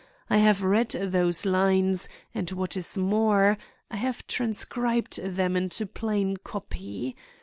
I 0.31 0.39
have 0.39 0.63
read 0.63 0.89
those 0.93 1.45
lines; 1.45 2.09
and 2.33 2.49
what 2.49 2.75
is 2.75 2.97
more, 2.97 3.59
I 3.91 3.97
have 3.97 4.25
transcribed 4.25 5.17
them 5.21 5.55
into 5.55 5.85
plain 5.85 6.37
copy. 6.37 7.15